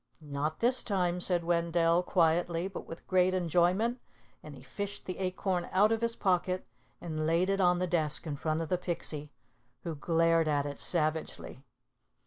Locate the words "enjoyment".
3.35-3.99